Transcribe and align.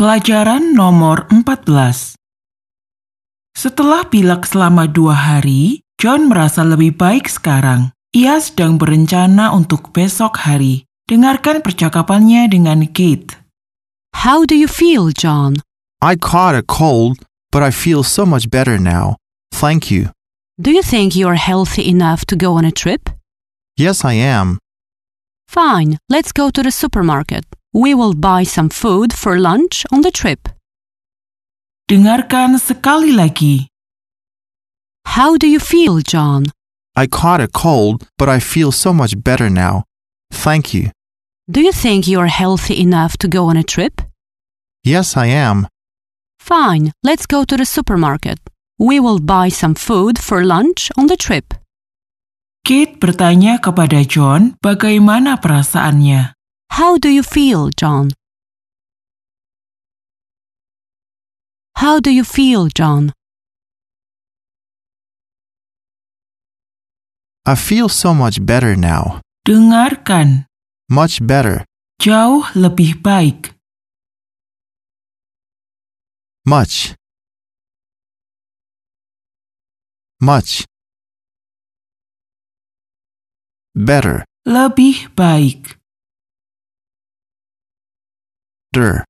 Pelajaran 0.00 0.72
nomor 0.72 1.28
14 1.28 2.16
Setelah 3.52 4.08
pilek 4.08 4.48
selama 4.48 4.88
dua 4.88 5.12
hari, 5.12 5.84
John 6.00 6.32
merasa 6.32 6.64
lebih 6.64 6.96
baik 6.96 7.28
sekarang. 7.28 7.92
Ia 8.16 8.40
sedang 8.40 8.80
berencana 8.80 9.52
untuk 9.52 9.92
besok 9.92 10.40
hari. 10.48 10.88
Dengarkan 11.04 11.60
percakapannya 11.60 12.48
dengan 12.48 12.88
Kate. 12.88 13.44
How 14.24 14.48
do 14.48 14.56
you 14.56 14.72
feel, 14.72 15.12
John? 15.12 15.60
I 16.00 16.16
caught 16.16 16.56
a 16.56 16.64
cold, 16.64 17.20
but 17.52 17.60
I 17.60 17.68
feel 17.68 18.00
so 18.00 18.24
much 18.24 18.48
better 18.48 18.80
now. 18.80 19.20
Thank 19.52 19.92
you. 19.92 20.16
Do 20.56 20.72
you 20.72 20.80
think 20.80 21.12
you 21.12 21.28
are 21.28 21.36
healthy 21.36 21.84
enough 21.84 22.24
to 22.32 22.40
go 22.40 22.56
on 22.56 22.64
a 22.64 22.72
trip? 22.72 23.12
Yes, 23.76 24.00
I 24.00 24.16
am. 24.16 24.64
Fine, 25.44 26.00
let's 26.08 26.32
go 26.32 26.48
to 26.48 26.64
the 26.64 26.72
supermarket. 26.72 27.44
We 27.72 27.94
will 27.94 28.14
buy 28.14 28.42
some 28.42 28.68
food 28.68 29.12
for 29.14 29.38
lunch 29.38 29.86
on 29.92 30.02
the 30.02 30.10
trip. 30.10 30.48
Dengarkan 31.86 32.58
sekali 32.58 33.14
lagi. 33.14 33.70
How 35.06 35.38
do 35.38 35.46
you 35.46 35.58
feel, 35.58 36.02
John? 36.02 36.50
I 36.94 37.06
caught 37.06 37.40
a 37.40 37.46
cold, 37.46 38.06
but 38.18 38.28
I 38.28 38.38
feel 38.42 38.70
so 38.74 38.92
much 38.92 39.14
better 39.22 39.50
now. 39.50 39.86
Thank 40.30 40.74
you. 40.74 40.90
Do 41.50 41.62
you 41.62 41.70
think 41.70 42.06
you 42.06 42.18
are 42.18 42.30
healthy 42.30 42.78
enough 42.78 43.18
to 43.22 43.26
go 43.26 43.46
on 43.46 43.56
a 43.56 43.66
trip? 43.66 44.02
Yes, 44.82 45.16
I 45.16 45.26
am. 45.26 45.66
Fine, 46.38 46.90
let's 47.02 47.26
go 47.26 47.44
to 47.44 47.56
the 47.56 47.66
supermarket. 47.66 48.38
We 48.78 48.98
will 48.98 49.18
buy 49.18 49.50
some 49.50 49.74
food 49.74 50.18
for 50.18 50.42
lunch 50.42 50.90
on 50.96 51.06
the 51.06 51.16
trip. 51.18 51.54
Kate 52.66 52.98
bertanya 52.98 53.58
kepada 53.62 54.02
John 54.06 54.56
bagaimana 54.62 55.38
perasaannya. 55.38 56.39
How 56.70 56.96
do 56.98 57.08
you 57.08 57.22
feel, 57.22 57.70
John? 57.76 58.10
How 61.76 62.00
do 62.00 62.10
you 62.10 62.24
feel, 62.24 62.68
John? 62.68 63.12
I 67.46 67.54
feel 67.54 67.88
so 67.88 68.14
much 68.14 68.44
better 68.44 68.76
now. 68.76 69.20
Dengarkan, 69.48 70.46
Much 70.90 71.20
better. 71.24 71.64
jauh 72.00 72.44
lebih 72.54 73.00
baik. 73.02 73.54
Much. 76.44 76.94
Much. 80.20 80.64
Better. 83.74 84.24
Lebih 84.44 85.12
baik. 85.16 85.79
Der. 88.72 89.04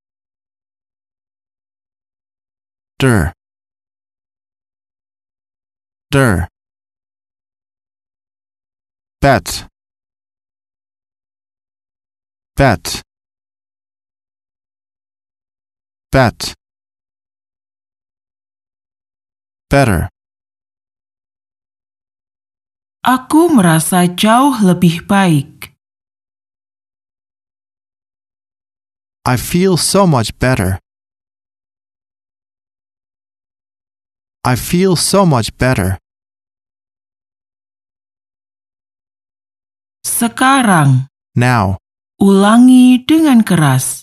Der. 2.99 3.33
Der. 6.13 6.49
Bet. 9.21 9.69
Bet. 12.57 13.03
Bet. 16.11 16.55
Better. 19.69 20.09
Aku 23.05 23.53
merasa 23.53 24.09
jauh 24.09 24.57
lebih 24.65 25.05
baik. 25.05 25.77
I 29.25 29.37
feel 29.37 29.77
so 29.77 30.07
much 30.07 30.33
better. 30.39 30.79
I 34.43 34.57
feel 34.57 34.97
so 34.97 35.27
much 35.27 35.53
better. 35.59 35.99
Sekarang, 40.01 41.13
Now. 41.37 41.77
ulangi 42.17 43.05
dengan 43.05 43.45
keras. 43.45 44.01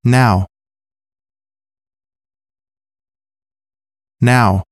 Now. 0.00 0.48
Now. 4.20 4.64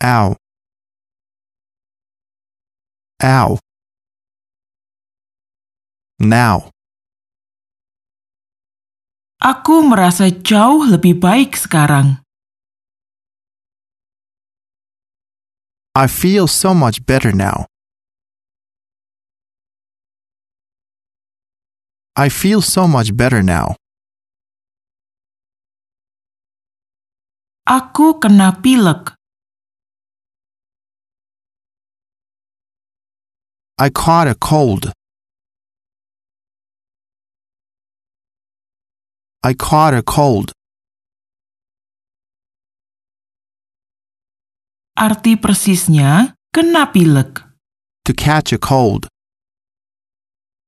Ow. 0.00 0.34
Ow. 3.22 3.50
Now. 6.22 6.70
Aku 9.42 9.82
merasa 9.82 10.30
jauh 10.30 10.86
lebih 10.86 11.18
baik 11.18 11.58
sekarang. 11.58 12.22
I 15.98 16.06
feel 16.06 16.46
so 16.46 16.78
much 16.78 17.02
better 17.02 17.34
now. 17.34 17.66
I 22.14 22.30
feel 22.30 22.62
so 22.62 22.86
much 22.86 23.10
better 23.18 23.42
now. 23.42 23.74
Aku 27.66 28.22
kena 28.22 28.62
pilek. 28.62 29.18
I 33.74 33.90
caught 33.90 34.30
a 34.30 34.38
cold. 34.38 34.94
I 39.44 39.54
caught 39.54 39.94
a 39.94 40.02
cold. 40.02 40.52
Arti 44.96 45.36
persisnya, 45.36 46.36
kena 46.54 46.86
pilek. 46.86 47.42
To 48.04 48.12
catch 48.14 48.52
a 48.52 48.58
cold. 48.58 49.08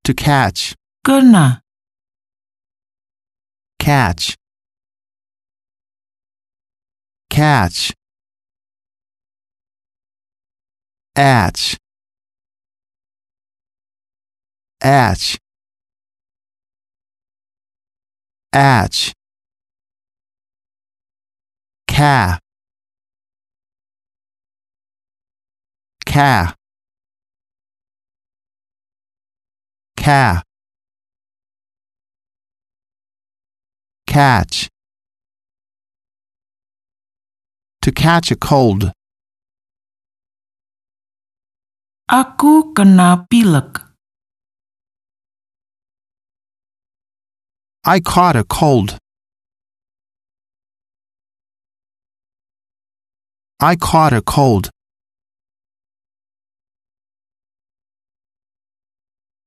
To 0.04 0.14
catch. 0.14 0.74
Kena. 1.06 1.60
Catch. 3.78 4.34
Catch. 7.30 7.92
Atch. 11.16 11.76
Atch. 14.80 15.43
Atch. 18.54 19.10
Ca. 21.88 22.38
Ca. 26.06 26.54
Ca. 29.96 30.42
Catch. 34.06 34.68
To 37.82 37.90
catch 37.90 38.30
a 38.30 38.36
cold. 38.36 38.92
Aku 42.08 42.72
kena 42.72 43.26
pilek. 43.28 43.83
I 47.84 48.00
caught 48.00 48.36
a 48.36 48.44
cold. 48.44 48.96
I 53.60 53.76
caught 53.76 54.12
a 54.12 54.22
cold. 54.24 54.72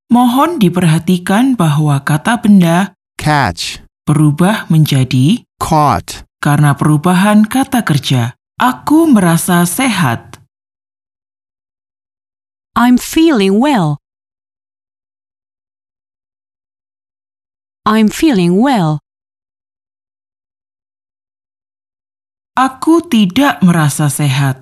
Mohon 0.07 0.57
diperhatikan 0.63 1.59
bahwa 1.59 1.99
kata 1.99 2.39
benda 2.39 2.95
Catch. 3.19 3.83
berubah 4.07 4.71
menjadi 4.71 5.43
Caught. 5.59 6.23
karena 6.39 6.77
perubahan 6.79 7.43
kata 7.43 7.83
kerja. 7.83 8.37
Aku 8.57 9.05
merasa 9.11 9.61
sehat. 9.67 10.39
I'm 12.73 12.97
feeling 12.97 13.57
well. 13.61 13.97
I'm 17.87 18.11
feeling 18.11 18.59
well. 18.59 18.99
Aku 22.59 22.99
tidak 23.07 23.63
merasa 23.63 24.11
sehat. 24.11 24.59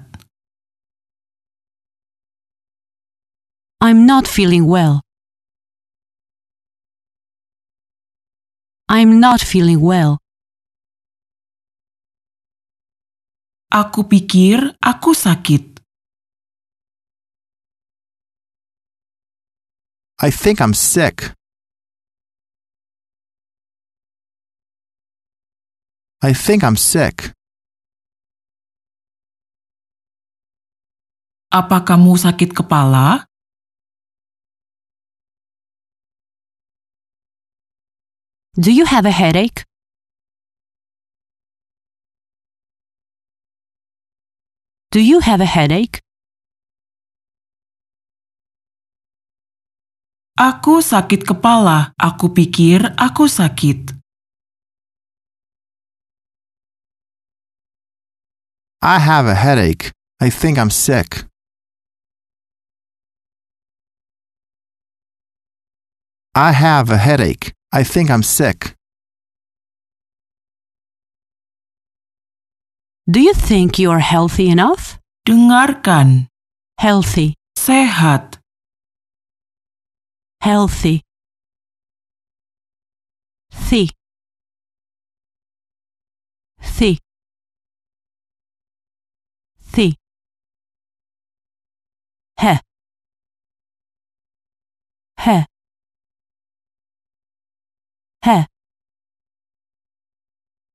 I'm 3.81 4.05
not 4.05 4.29
feeling 4.29 4.69
well. 4.69 5.01
I'm 8.85 9.17
not 9.17 9.41
feeling 9.41 9.81
well. 9.81 10.21
Aku 13.73 14.05
pikir 14.05 14.77
aku 14.85 15.17
sakit. 15.17 15.81
I 20.21 20.29
think 20.29 20.61
I'm 20.61 20.77
sick. 20.77 21.34
I 26.23 26.31
think 26.33 26.63
I'm 26.63 26.79
sick. 26.79 27.35
Apa 31.51 31.83
kamu 31.87 32.15
sakit 32.19 32.51
kepala? 32.51 33.27
Do 38.55 38.71
you 38.71 38.87
have 38.87 39.03
a 39.03 39.11
headache? 39.11 39.67
Do 44.91 45.03
you 45.03 45.19
have 45.19 45.43
a 45.43 45.47
headache? 45.47 45.99
Aku 50.39 50.79
sakit 50.79 51.27
kepala. 51.27 51.91
Aku 51.99 52.31
pikir 52.31 52.95
aku 52.95 53.27
sakit. 53.27 54.04
I 58.87 58.99
have 58.99 59.25
a 59.25 59.33
headache. 59.33 59.91
I 60.21 60.29
think 60.29 60.59
I'm 60.59 60.69
sick. 60.69 61.25
I 66.35 66.51
have 66.51 66.91
a 66.91 66.97
headache. 66.97 67.51
I 67.73 67.83
think 67.83 68.11
I'm 68.11 68.21
sick. 68.21 68.75
Do 73.09 73.19
you 73.19 73.33
think 73.33 73.79
you 73.79 73.89
are 73.89 74.05
healthy 74.13 74.49
enough? 74.49 74.99
Dengarkan. 75.27 76.27
Healthy, 76.77 77.33
Sehat. 77.57 78.37
healthy. 80.41 81.01
Thi. 83.51 83.89
Thi. 86.61 87.04
He. 92.39 92.59
He. 95.21 95.45
He. 98.23 98.45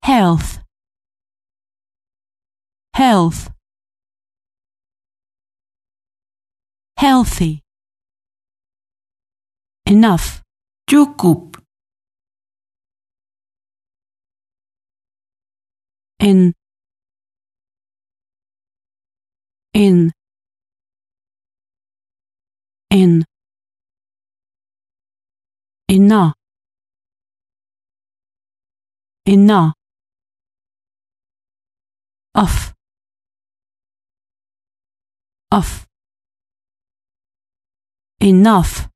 Health. 0.02 0.58
Health. 2.94 3.50
Healthy. 6.96 7.62
Enough. 9.86 10.42
Cukup. 10.86 11.50
in 16.20 16.52
in 19.72 20.10
in 22.90 23.24
inna 25.88 26.34
inna 29.26 29.72
of 32.34 32.74
of 35.50 35.86
enough 38.20 38.90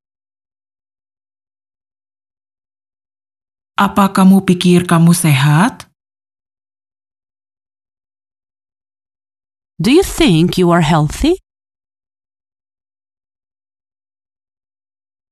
Apa 3.74 4.14
kamu 4.14 4.46
pikir 4.46 4.86
kamu 4.86 5.10
sehat? 5.10 5.90
Do 9.82 9.90
you 9.90 10.06
think 10.06 10.54
you 10.54 10.70
are 10.70 10.78
healthy? 10.78 11.43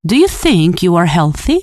Do 0.05 0.17
you 0.19 0.27
think 0.27 0.83
you 0.83 0.97
are 0.99 1.07
healthy? 1.07 1.63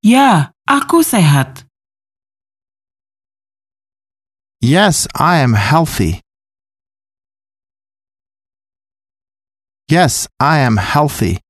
Ya, 0.00 0.56
aku 0.64 1.04
sehat. 1.04 1.68
Yes, 4.64 5.04
I 5.12 5.44
am 5.44 5.52
healthy. 5.52 6.24
Yes, 9.84 10.32
I 10.40 10.64
am 10.64 10.80
healthy. 10.80 11.44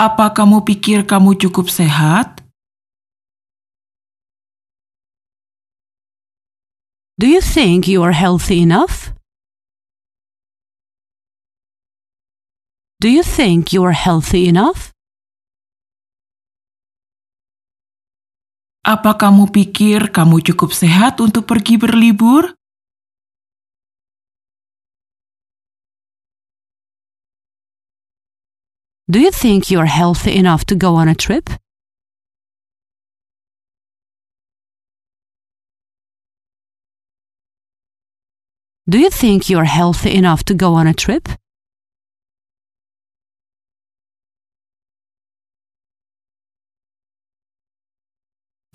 Apa 0.00 0.32
kamu 0.32 0.64
pikir 0.64 1.04
kamu 1.04 1.36
cukup 1.36 1.68
sehat? 1.68 2.40
Do 7.20 7.28
you 7.28 7.44
think 7.44 7.84
you 7.84 8.00
are 8.00 8.16
healthy 8.16 8.64
enough? 8.64 9.17
Do 12.98 13.06
you 13.06 13.22
think 13.22 13.72
you 13.72 13.86
are 13.86 13.94
healthy 13.94 14.50
enough? 14.50 14.90
Apa 18.82 19.14
kamu 19.14 19.54
pikir 19.54 20.10
kamu 20.10 20.42
cukup 20.42 20.74
sehat 20.74 21.22
untuk 21.22 21.46
pergi 21.46 21.78
berlibur? 21.78 22.58
Do 29.06 29.22
you 29.22 29.30
think 29.30 29.70
you 29.70 29.78
are 29.78 29.86
healthy 29.86 30.34
enough 30.34 30.66
to 30.66 30.74
go 30.74 30.98
on 30.98 31.06
a 31.06 31.14
trip? 31.14 31.54
Do 38.90 38.98
you 38.98 39.14
think 39.14 39.46
you 39.46 39.62
are 39.62 39.70
healthy 39.70 40.18
enough 40.18 40.42
to 40.50 40.54
go 40.58 40.74
on 40.74 40.90
a 40.90 40.96
trip? 40.98 41.30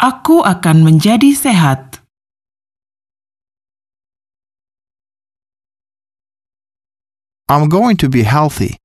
Aku 0.03 0.43
akan 0.43 0.83
menjadi 0.83 1.31
sehat. 1.31 2.03
I'm 7.47 7.71
going 7.71 7.95
to 8.03 8.11
be 8.11 8.27
healthy. 8.27 8.75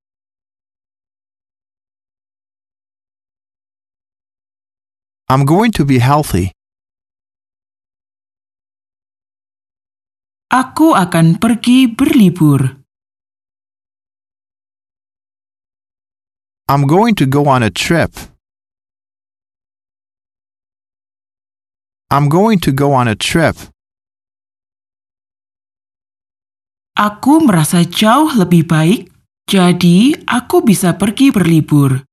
I'm 5.27 5.43
going 5.43 5.75
to 5.75 5.83
be 5.83 5.99
healthy. 5.99 6.55
Aku 10.55 10.95
akan 10.95 11.43
pergi 11.43 11.91
berlibur. 11.99 12.79
I'm 16.71 16.87
going 16.87 17.19
to 17.19 17.27
go 17.27 17.51
on 17.51 17.67
a 17.67 17.75
trip. 17.75 18.38
I'm 22.09 22.33
going 22.33 22.59
to 22.65 22.73
go 22.73 22.97
on 22.97 23.05
a 23.05 23.15
trip. 23.15 23.57
Aku 26.97 27.45
merasa 27.45 27.85
jauh 27.85 28.33
lebih 28.33 28.65
baik, 28.65 29.13
jadi 29.45 30.17
aku 30.25 30.65
bisa 30.65 30.97
pergi 30.97 31.29
berlibur. 31.29 32.09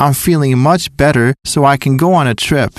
I'm 0.00 0.16
feeling 0.16 0.56
much 0.56 0.88
better, 0.96 1.36
so 1.44 1.68
I 1.68 1.76
can 1.76 2.00
go 2.00 2.16
on 2.16 2.26
a 2.26 2.34
trip. 2.34 2.72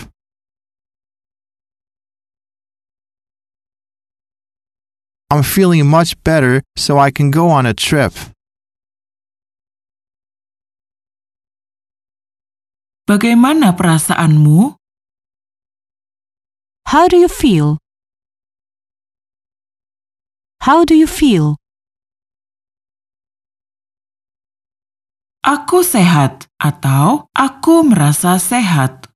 I'm 5.30 5.46
feeling 5.46 5.86
much 5.86 6.18
better, 6.26 6.66
so 6.76 6.98
I 6.98 7.14
can 7.14 7.30
go 7.30 7.48
on 7.54 7.70
a 7.70 7.78
trip. 7.78 8.33
Bagaimana 13.04 13.76
perasaanmu? 13.76 14.80
How 16.88 17.12
do 17.12 17.20
you 17.20 17.28
feel? 17.28 17.84
How 20.64 20.88
do 20.88 20.96
you 20.96 21.04
feel? 21.04 21.60
Aku 25.44 25.84
sehat 25.84 26.48
atau 26.56 27.28
aku 27.36 27.84
merasa 27.84 28.40
sehat. 28.40 29.12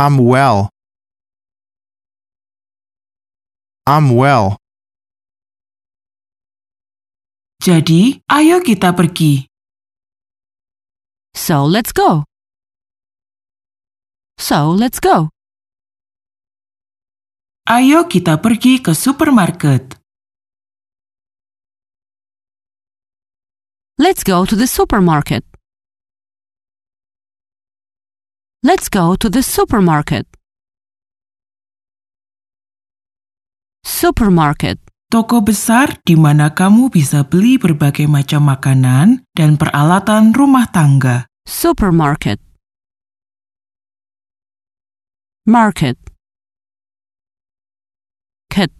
I'm 0.00 0.16
well. 0.16 0.72
I'm 3.84 4.16
well. 4.16 4.56
Jadi, 7.60 8.24
ayo 8.32 8.64
kita 8.64 8.96
pergi. 8.96 9.51
So 11.34 11.64
let's 11.64 11.92
go. 11.92 12.24
So 14.38 14.70
let's 14.70 15.00
go. 15.00 15.28
Ayo 17.68 18.04
kita 18.10 18.42
pergi 18.42 18.82
ke 18.82 18.90
supermarket. 18.90 19.94
Let's 23.98 24.24
go 24.26 24.44
to 24.44 24.56
the 24.56 24.66
supermarket. 24.66 25.44
Let's 28.62 28.88
go 28.88 29.14
to 29.16 29.30
the 29.30 29.42
supermarket. 29.42 30.26
Supermarket. 33.86 34.91
Toko 35.12 35.44
besar 35.44 36.00
di 36.08 36.16
mana 36.16 36.56
kamu 36.56 36.88
bisa 36.88 37.20
beli 37.20 37.60
berbagai 37.60 38.08
macam 38.08 38.48
makanan 38.48 39.28
dan 39.36 39.60
peralatan 39.60 40.32
rumah 40.32 40.64
tangga. 40.72 41.28
Supermarket. 41.44 42.40
Market. 45.44 46.00
Cat. 48.48 48.72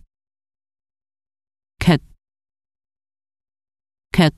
Cat. 1.76 2.00
Cat. 4.08 4.32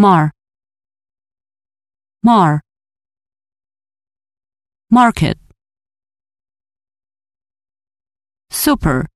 Mar. 0.00 0.32
Mar. 2.24 2.64
Market. 4.88 5.36
Super. 8.48 9.12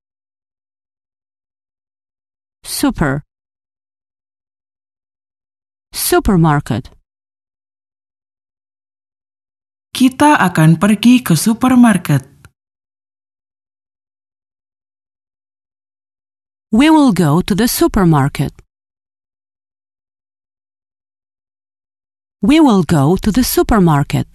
Super. 2.68 3.24
Supermarket. 5.88 6.92
Kita 9.88 10.36
akan 10.36 10.76
pergi 10.76 11.24
ke 11.24 11.32
supermarket. 11.32 12.28
We 16.68 16.92
will 16.92 17.16
go 17.16 17.40
to 17.40 17.56
the 17.56 17.64
supermarket. 17.64 18.52
We 22.44 22.60
will 22.60 22.84
go 22.84 23.16
to 23.16 23.32
the 23.32 23.42
supermarket. 23.48 24.28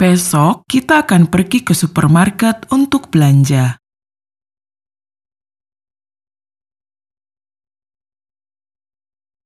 Besok 0.00 0.64
kita 0.64 1.04
akan 1.04 1.28
pergi 1.28 1.60
ke 1.60 1.76
supermarket 1.76 2.64
untuk 2.72 3.12
belanja. 3.12 3.76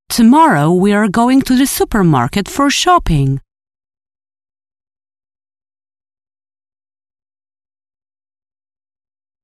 Tomorrow 0.06 0.70
we 0.70 0.94
are 0.94 1.11
going 1.11 1.42
to 1.42 1.58
the 1.58 1.66
supermarket 1.66 2.46
for 2.46 2.70
shopping. 2.70 3.42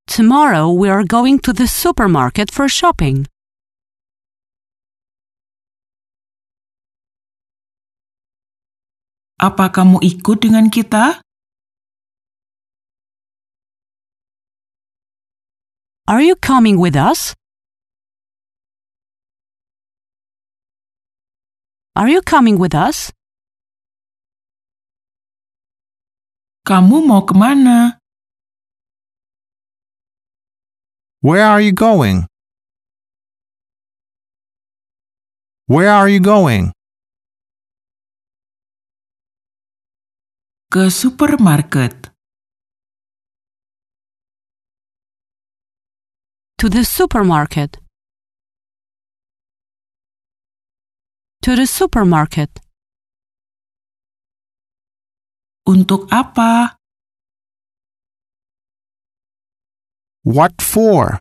Tomorrow 0.07 0.71
we 0.71 0.87
are 0.87 1.03
going 1.03 1.43
to 1.43 1.51
the 1.51 1.67
supermarket 1.67 2.55
for 2.55 2.71
shopping. 2.71 3.27
Apa 9.41 9.73
kamu 9.73 10.05
ikut 10.05 10.45
dengan 10.45 10.69
kita? 10.69 11.25
Are 16.05 16.21
you 16.21 16.37
coming 16.37 16.77
with 16.77 16.93
us? 16.93 17.33
Are 21.97 22.13
you 22.13 22.21
coming 22.21 22.61
with 22.61 22.77
us? 22.77 23.17
Kamu 26.69 27.09
mau 27.09 27.25
ke 27.25 27.33
mana? 27.33 27.97
Where 31.25 31.49
are 31.49 31.65
you 31.65 31.73
going? 31.73 32.29
Where 35.65 35.89
are 35.89 36.13
you 36.13 36.21
going? 36.21 36.77
Ke 40.71 40.87
supermarket. 40.89 42.15
To 46.59 46.69
the 46.71 46.85
supermarket. 46.85 47.83
To 51.43 51.57
the 51.59 51.67
supermarket. 51.67 52.63
Untuk 55.67 56.07
apa? 56.15 56.79
What 60.23 60.63
for? 60.63 61.19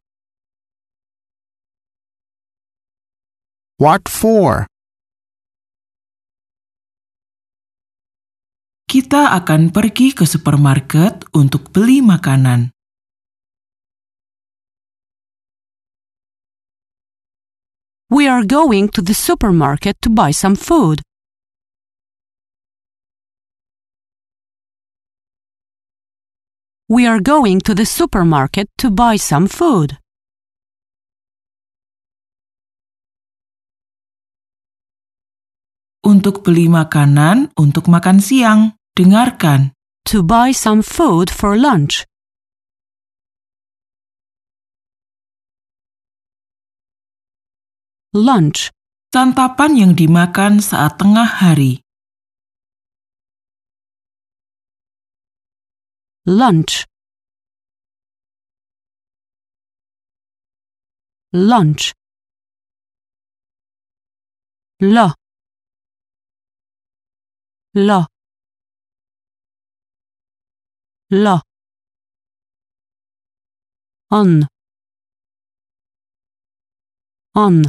What 3.81 4.05
for? 4.05 4.69
Kita 8.89 9.37
akan 9.37 9.69
pergi 9.69 10.17
ke 10.17 10.25
supermarket 10.25 11.21
untuk 11.37 11.69
beli 11.69 12.01
makanan. 12.01 12.73
We 18.09 18.25
are 18.25 18.41
going 18.41 18.89
to 18.97 19.05
the 19.05 19.13
supermarket 19.13 20.01
to 20.01 20.09
buy 20.09 20.33
some 20.33 20.57
food. 20.57 21.05
We 26.89 27.05
are 27.05 27.21
going 27.21 27.61
to 27.69 27.77
the 27.77 27.85
supermarket 27.85 28.73
to 28.81 28.89
buy 28.89 29.21
some 29.21 29.45
food. 29.45 30.01
Untuk 36.01 36.41
beli 36.41 36.65
makanan 36.65 37.53
untuk 37.53 37.85
makan 37.85 38.17
siang. 38.17 38.78
Dengarkan. 38.97 39.77
To 40.09 40.25
buy 40.25 40.49
some 40.49 40.81
food 40.81 41.29
for 41.29 41.53
lunch. 41.53 42.07
Lunch. 48.09 48.73
Santapan 49.13 49.77
yang 49.77 49.91
dimakan 49.93 50.61
saat 50.61 50.97
tengah 50.97 51.29
hari. 51.29 51.85
Lunch. 56.25 56.89
Lunch. 61.33 61.93
La. 64.81 65.13
La. 67.77 68.18
La. 71.11 71.41
On. 74.11 74.45
On. 77.33 77.63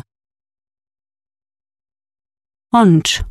Lunch. 2.70 3.25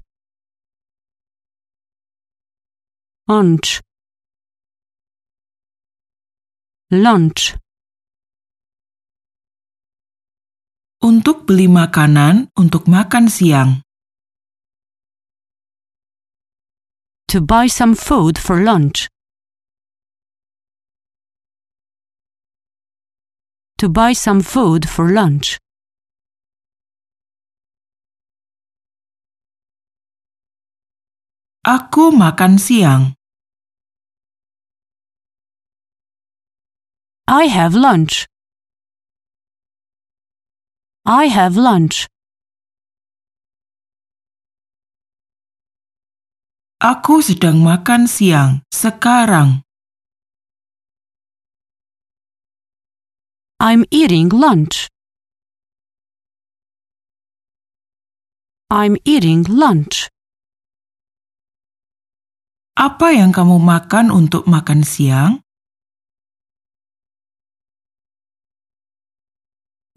Lunch. 3.29 3.81
Lunch. 6.89 7.53
Untuk 11.05 11.45
beli 11.45 11.69
makanan 11.69 12.49
untuk 12.57 12.89
makan 12.89 13.29
siang. 13.29 13.85
To 17.29 17.45
buy 17.45 17.69
some 17.69 17.93
food 17.93 18.41
for 18.41 18.57
lunch. 18.57 19.05
To 23.79 23.87
buy 23.87 24.11
some 24.11 24.43
food 24.43 24.83
for 24.91 25.07
lunch. 25.07 25.55
Aku 31.63 32.11
makan 32.11 32.59
siang. 32.59 33.15
I 37.31 37.47
have 37.47 37.71
lunch. 37.71 38.27
I 41.07 41.31
have 41.31 41.55
lunch. 41.55 42.11
Aku 46.83 47.23
sedang 47.23 47.63
makan 47.63 48.11
siang 48.11 48.67
sekarang. 48.75 49.63
I'm 53.59 53.83
eating 53.91 54.31
lunch. 54.31 54.87
I'm 58.71 58.95
eating 59.03 59.43
lunch. 59.51 60.07
Apa 62.79 63.11
yang 63.11 63.35
kamu 63.35 63.59
makan 63.59 64.15
untuk 64.15 64.47
makan 64.47 64.87
siang? 64.87 65.43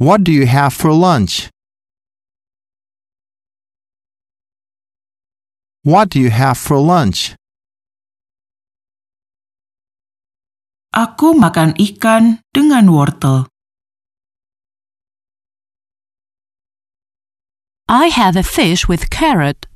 What 0.03 0.27
do 0.27 0.35
you 0.35 0.51
have 0.51 0.75
for 0.75 0.91
lunch? 0.91 1.47
What 5.87 6.11
do 6.11 6.19
you 6.19 6.35
have 6.35 6.59
for 6.59 6.83
lunch? 6.83 7.39
Aku 10.91 11.39
makan 11.39 11.79
ikan 11.79 12.43
dengan 12.51 12.91
wortel. 12.91 13.52
I 17.93 18.07
have 18.07 18.37
a 18.37 18.43
fish 18.43 18.89
with 18.89 19.11
carrot. 19.11 19.67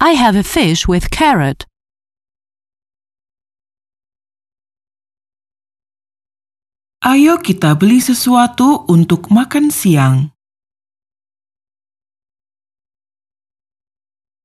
I 0.00 0.18
have 0.18 0.34
a 0.34 0.42
fish 0.42 0.88
with 0.88 1.06
carrot. 1.14 1.62
Ayo 7.06 7.38
kita 7.38 7.78
beli 7.78 8.02
sesuatu 8.02 8.90
untuk 8.90 9.30
makan 9.30 9.70
siang. 9.70 10.34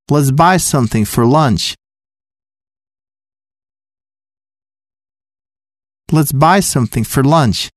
Let's 0.06 0.30
buy 0.30 0.62
something 0.62 1.10
for 1.10 1.26
lunch. 1.26 1.74
Let's 6.14 6.30
buy 6.30 6.62
something 6.62 7.02
for 7.02 7.26
lunch. 7.26 7.74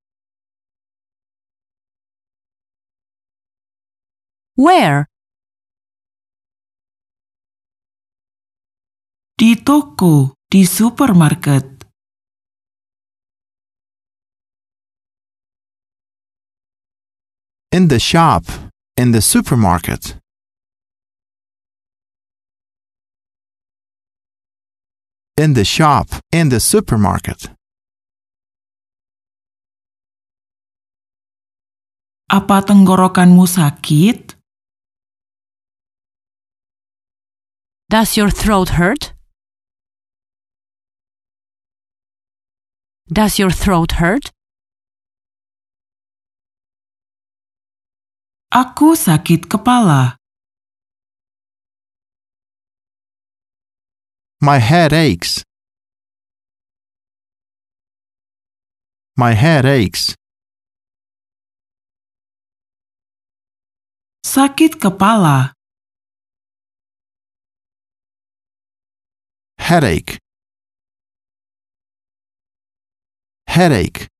Where? 4.60 5.08
Di 9.32 9.62
toko, 9.62 10.34
di 10.44 10.66
supermarket. 10.66 11.88
In 17.72 17.88
the 17.88 17.98
shop. 17.98 18.44
In 19.00 19.12
the 19.12 19.22
supermarket. 19.22 20.20
In 25.40 25.54
the 25.54 25.64
shop. 25.64 26.20
In 26.28 26.50
the 26.50 26.60
supermarket. 26.60 27.48
Apa 32.28 32.60
tenggorokanmu 32.60 33.48
sakit? 33.48 34.39
Does 37.90 38.16
your 38.16 38.30
throat 38.30 38.78
hurt? 38.78 39.14
Does 43.10 43.36
your 43.40 43.50
throat 43.50 43.98
hurt? 43.98 44.30
Aku 48.54 48.94
sakit 48.94 49.50
kepala. 49.50 50.14
My 54.38 54.62
head 54.62 54.94
aches. 54.94 55.42
My 59.18 59.34
head 59.34 59.66
aches. 59.66 60.14
Sakit 64.22 64.78
kepala. 64.78 65.58
Headache. 69.70 70.18
Headache. 73.46 74.10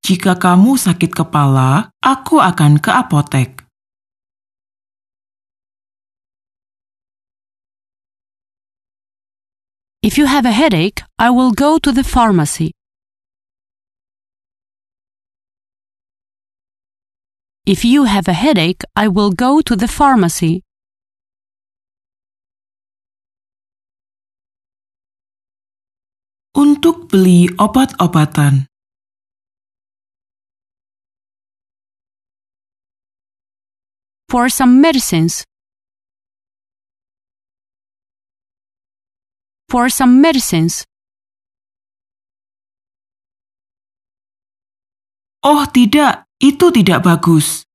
Jika 0.00 0.32
kamu 0.40 0.80
sakit 0.80 1.12
kepala, 1.12 1.92
aku 2.00 2.40
akan 2.40 2.80
ke 2.80 2.88
apotek. 2.88 3.68
If 10.00 10.16
you 10.16 10.24
have 10.24 10.48
a 10.48 10.56
headache, 10.56 11.04
I 11.20 11.28
will 11.28 11.52
go 11.52 11.76
to 11.76 11.92
the 11.92 12.00
pharmacy. 12.00 12.72
If 17.68 17.84
you 17.84 18.08
have 18.08 18.24
a 18.24 18.32
headache, 18.32 18.88
I 18.96 19.04
will 19.12 19.36
go 19.36 19.60
to 19.60 19.76
the 19.76 19.88
pharmacy. 19.88 20.65
Untuk 26.56 27.12
beli 27.12 27.52
obat-obatan. 27.60 28.64
For 34.32 34.48
some 34.48 34.80
medicines. 34.80 35.44
For 39.68 39.92
some 39.92 40.24
medicines. 40.24 40.88
Oh 45.44 45.68
tidak, 45.68 46.24
itu 46.40 46.72
tidak 46.72 47.04
bagus. 47.04 47.65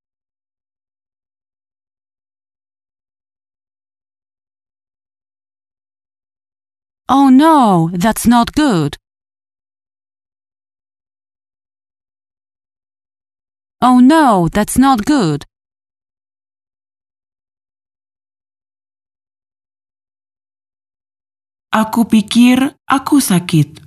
Oh 7.12 7.28
no, 7.28 7.90
that's 7.92 8.26
not 8.26 8.54
good. 8.56 8.96
Oh 13.82 14.00
no, 14.00 14.48
that's 14.48 14.78
not 14.80 15.04
good. 15.04 15.44
Aku 21.76 22.08
pikir 22.08 22.80
aku 22.88 23.20
sakit. 23.20 23.84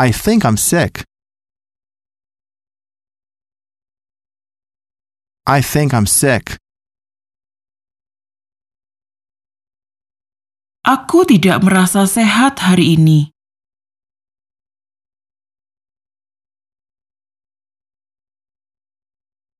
I 0.00 0.08
think 0.16 0.48
I'm 0.48 0.56
sick. 0.56 1.04
I 5.44 5.60
think 5.60 5.92
I'm 5.92 6.08
sick. 6.08 6.56
Aku 10.86 11.26
tidak 11.26 11.66
merasa 11.66 12.06
sehat 12.06 12.62
hari 12.62 12.94
ini. 12.94 13.34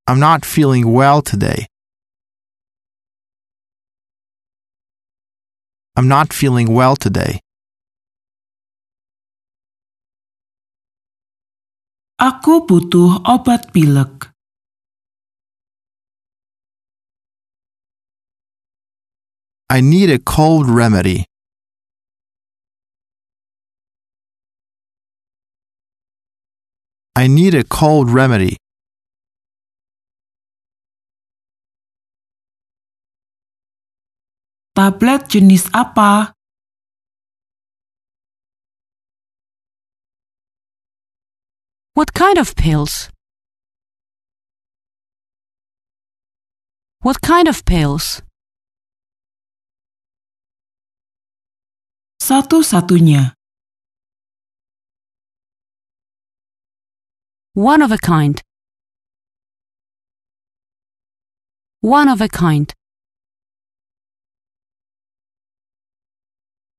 I'm 0.07 0.23
not 0.23 0.47
feeling 0.47 0.87
well 0.87 1.27
today. 1.27 1.67
I'm 5.99 6.07
not 6.07 6.31
feeling 6.31 6.71
well 6.71 6.95
today. 6.95 7.43
Aku 12.23 12.71
butuh 12.71 13.27
obat 13.27 13.75
pilek. 13.75 14.36
I 19.69 19.81
need 19.81 20.11
a 20.11 20.19
cold 20.21 20.69
remedy. 20.69 21.25
I 27.17 27.27
need 27.27 27.55
a 27.55 27.65
cold 27.65 28.11
remedy. 28.11 28.57
Tablet 34.77 35.27
jenis 35.33 35.67
apa? 35.75 36.31
What 41.95 42.13
kind 42.13 42.39
of 42.39 42.55
pills? 42.55 43.09
What 47.01 47.23
kind 47.23 47.49
of 47.49 47.65
pills? 47.65 48.26
Satu-satunya. 52.27 53.39
One 57.55 57.87
of 57.87 57.95
a 57.95 58.03
kind. 58.03 58.43
One 61.87 62.11
of 62.11 62.19
a 62.19 62.27
kind. 62.27 62.75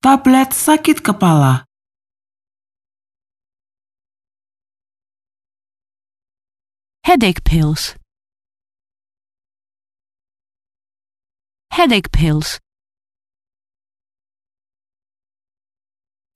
Tablet 0.04 0.52
sakit 0.52 1.00
kepala. 1.00 1.64
Headache 7.08 7.48
pills. 7.48 7.96
Headache 11.72 12.12
pills. 12.12 12.60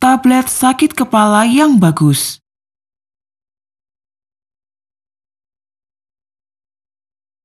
Tablet 0.01 0.49
sakit 0.49 0.97
kepala 0.97 1.45
yang 1.45 1.77
bagus. 1.77 2.41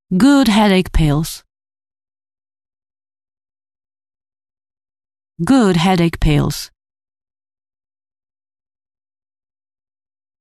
Good 0.08 0.48
headache 0.48 0.88
pills. 0.88 1.44
Good 5.36 5.76
headache 5.76 6.16
pills. 6.16 6.72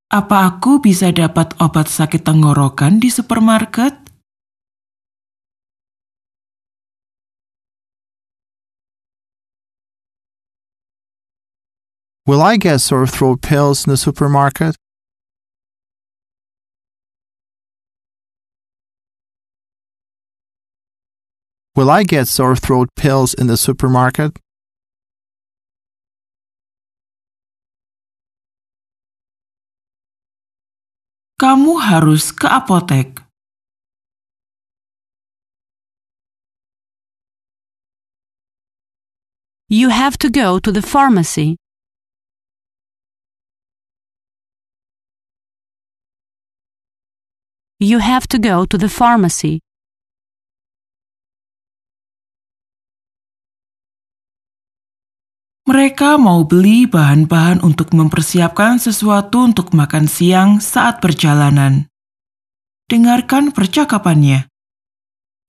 Apa 0.08 0.56
aku 0.56 0.80
bisa 0.80 1.12
dapat 1.12 1.52
obat 1.60 1.92
sakit 1.92 2.24
tenggorokan 2.24 2.96
di 2.96 3.12
supermarket? 3.12 4.05
Will 12.26 12.42
I 12.42 12.56
get 12.56 12.80
sore 12.80 13.06
throat 13.06 13.40
pills 13.40 13.86
in 13.86 13.90
the 13.90 13.96
supermarket? 13.96 14.74
Will 21.76 21.88
I 21.88 22.02
get 22.02 22.26
sore 22.26 22.56
throat 22.56 22.88
pills 22.96 23.32
in 23.32 23.46
the 23.46 23.56
supermarket? 23.56 24.40
Kamu 31.38 31.78
harus 31.78 32.34
ke 32.34 32.50
apotek. 32.50 33.22
You 39.68 39.90
have 39.90 40.18
to 40.18 40.28
go 40.28 40.58
to 40.58 40.72
the 40.72 40.82
pharmacy. 40.82 41.56
You 47.78 48.00
have 48.00 48.26
to 48.28 48.38
go 48.40 48.64
to 48.64 48.78
the 48.78 48.88
pharmacy. 48.88 49.60
Mereka 55.68 56.16
mau 56.16 56.40
beli 56.48 56.88
bahan-bahan 56.88 57.60
untuk 57.60 57.92
mempersiapkan 57.92 58.80
sesuatu 58.80 59.44
untuk 59.44 59.76
makan 59.76 60.08
siang 60.08 60.56
saat 60.56 61.04
perjalanan. 61.04 61.92
Dengarkan 62.88 63.52
percakapannya. 63.52 64.48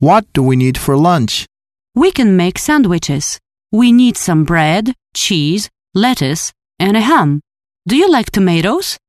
What 0.03 0.27
do 0.35 0.43
we 0.43 0.59
need 0.59 0.75
for 0.75 0.99
lunch? 0.99 1.47
We 1.95 2.11
can 2.11 2.35
make 2.35 2.59
sandwiches. 2.59 3.39
We 3.71 3.95
need 3.95 4.19
some 4.19 4.43
bread, 4.43 4.99
cheese, 5.15 5.71
lettuce, 5.95 6.51
and 6.75 6.99
a 6.99 7.03
ham. 7.07 7.39
Do 7.87 7.95
you 7.95 8.11
like 8.11 8.35
tomatoes? 8.35 8.99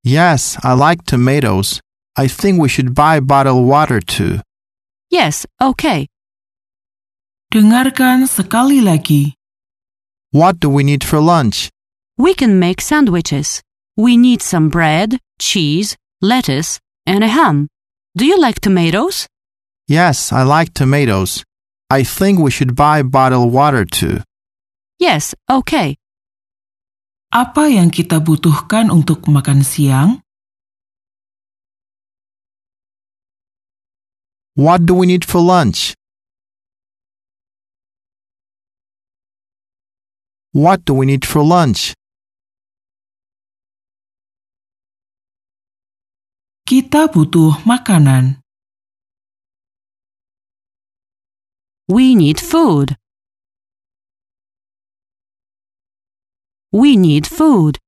Yes, 0.00 0.56
I 0.64 0.72
like 0.72 1.04
tomatoes. 1.04 1.84
I 2.16 2.28
think 2.28 2.60
we 2.60 2.68
should 2.68 2.94
buy 2.94 3.20
bottled 3.20 3.66
water 3.66 4.00
too. 4.00 4.40
Yes, 5.10 5.44
okay. 5.60 6.08
Dengarkan 7.52 8.24
sekali 8.24 8.80
lagi. 8.80 9.36
What 10.32 10.60
do 10.60 10.72
we 10.72 10.84
need 10.84 11.04
for 11.04 11.20
lunch? 11.20 11.68
We 12.16 12.32
can 12.32 12.56
make 12.56 12.80
sandwiches. 12.80 13.60
We 13.96 14.16
need 14.16 14.40
some 14.40 14.72
bread, 14.72 15.20
cheese, 15.36 15.96
lettuce, 16.24 16.80
and 17.04 17.20
a 17.20 17.28
ham. 17.28 17.68
Do 18.16 18.24
you 18.24 18.40
like 18.40 18.60
tomatoes? 18.60 19.28
Yes, 19.84 20.32
I 20.32 20.48
like 20.48 20.72
tomatoes. 20.72 21.44
I 21.92 22.04
think 22.04 22.40
we 22.40 22.48
should 22.48 22.72
buy 22.72 23.04
bottled 23.04 23.52
water 23.52 23.84
too. 23.84 24.24
Yes, 24.96 25.36
okay. 25.44 26.00
Apa 27.28 27.68
yang 27.68 27.92
kita 27.92 28.24
butuhkan 28.24 28.88
untuk 28.88 29.28
makan 29.28 29.60
siang? 29.60 30.21
What 34.54 34.84
do 34.84 34.94
we 34.94 35.06
need 35.06 35.24
for 35.24 35.40
lunch? 35.40 35.94
What 40.52 40.84
do 40.84 40.92
we 40.92 41.06
need 41.06 41.24
for 41.24 41.40
lunch? 41.42 41.96
Kita 46.68 47.08
butuh 47.08 47.64
makanan. 47.64 48.44
We 51.88 52.12
need 52.12 52.36
food. 52.36 53.00
We 56.68 57.00
need 57.00 57.24
food. 57.24 57.80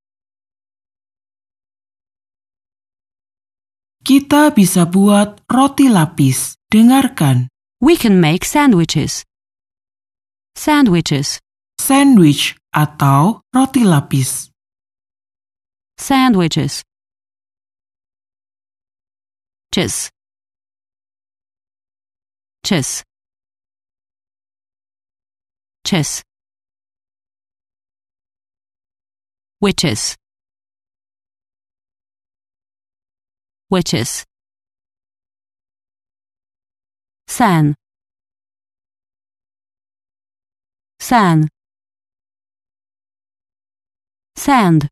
Kita 4.05 4.53
bisa 4.53 4.85
buat 4.85 5.41
roti 5.49 5.89
lapis. 5.89 6.61
Dengarkan. 6.69 7.49
We 7.81 7.97
can 7.97 8.21
make 8.21 8.45
sandwiches. 8.45 9.25
Sandwiches. 10.53 11.41
Sandwich 11.81 12.53
atau 12.69 13.41
roti 13.49 13.81
lapis. 13.81 14.53
Sandwiches. 15.97 16.85
Chess. 19.73 20.13
Chess. 22.61 23.01
Chess. 25.89 26.21
Witches. 29.65 30.21
Witches. 33.75 34.23
San. 37.27 37.75
San. 41.01 41.49
Sand. 44.37 44.87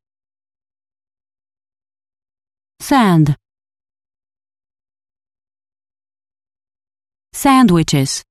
Sand. 2.82 3.36
Sandwiches. 7.30 8.26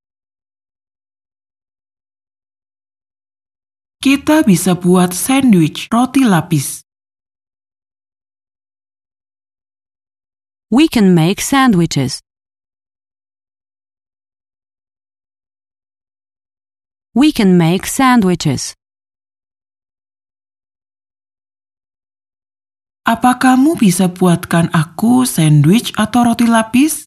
Kita 4.04 4.44
bisa 4.44 4.76
buat 4.76 5.16
sandwich 5.16 5.88
roti 5.88 6.28
lapis. 6.28 6.84
We 10.72 10.88
can 10.88 11.14
make 11.14 11.42
sandwiches. 11.42 12.22
We 17.14 17.34
can 17.36 17.58
make 17.60 17.84
sandwiches. 17.84 18.72
Apa 23.04 23.36
kamu 23.36 23.76
bisa 23.84 24.08
buatkan 24.08 24.72
aku 24.72 25.28
sandwich 25.28 25.92
atau 26.00 26.32
roti 26.32 26.48
lapis? 26.48 27.04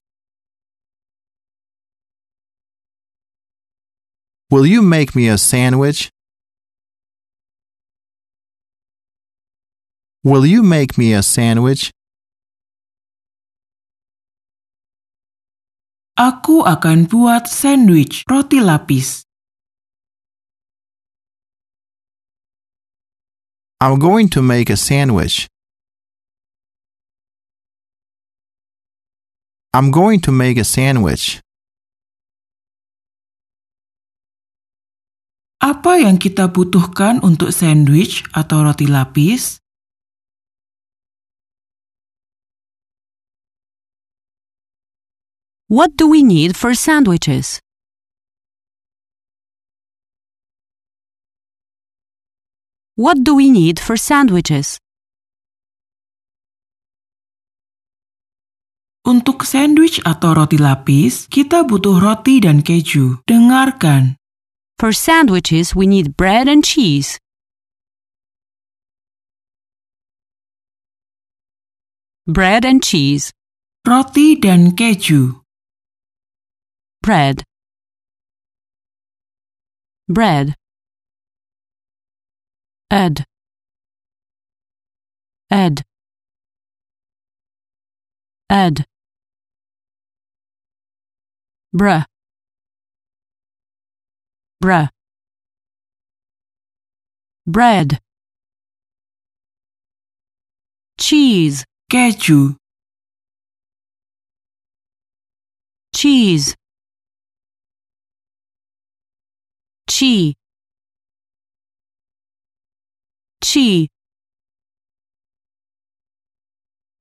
Will 4.53 4.69
you 4.69 4.85
make 4.85 5.17
me 5.17 5.33
a 5.33 5.41
sandwich? 5.41 6.13
Will 10.21 10.45
you 10.45 10.61
make 10.61 11.01
me 11.01 11.17
a 11.17 11.25
sandwich? 11.25 11.89
Aku 16.15 16.63
akan 16.63 17.11
buat 17.11 17.51
sandwich 17.51 18.23
roti 18.31 18.63
lapis. 18.63 19.27
I'm 23.83 23.99
going 23.99 24.31
to 24.31 24.39
make 24.39 24.71
a 24.71 24.79
sandwich. 24.79 25.51
I'm 29.75 29.91
going 29.91 30.23
to 30.23 30.31
make 30.31 30.55
a 30.55 30.63
sandwich. 30.63 31.43
Apa 35.59 35.99
yang 35.99 36.23
kita 36.23 36.47
butuhkan 36.47 37.27
untuk 37.27 37.51
sandwich 37.51 38.23
atau 38.31 38.63
roti 38.63 38.87
lapis? 38.87 39.64
What 45.69 45.97
do 45.97 46.07
we 46.09 46.23
need 46.23 46.57
for 46.61 46.75
sandwiches? 46.75 47.59
What 52.97 53.25
do 53.25 53.35
we 53.35 53.49
need 53.49 53.81
for 53.81 53.97
sandwiches? 53.97 54.77
Untuk 59.09 59.49
sandwich 59.49 60.05
atau 60.05 60.37
roti 60.37 60.61
lapis, 60.61 61.33
kita 61.33 61.65
butuh 61.65 61.97
roti 61.97 62.45
dan 62.45 62.61
keju. 62.61 63.25
Dengarkan. 63.25 64.21
For 64.77 64.93
sandwiches, 64.93 65.73
we 65.73 65.89
need 65.89 66.13
bread 66.21 66.45
and 66.45 66.61
cheese. 66.61 67.17
Bread 72.29 72.69
and 72.69 72.85
cheese. 72.85 73.33
Roti 73.89 74.37
dan 74.37 74.77
keju 74.77 75.44
bread, 77.05 77.45
bread, 80.09 80.55
ed, 82.91 83.27
ed, 85.51 85.83
ed, 88.49 88.87
bruh, 91.77 92.07
bruh, 94.63 94.89
bread, 97.47 98.01
cheese, 100.99 101.67
keju, 101.93 102.57
cheese, 105.95 106.57
chi, 109.87 110.35
chi, 113.41 113.89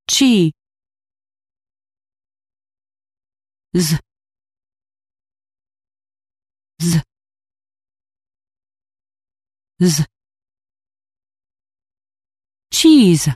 chi, 0.07 0.51
z, 3.73 3.97
z, 6.79 7.01
z, 9.79 10.05
cheese. 12.83 13.31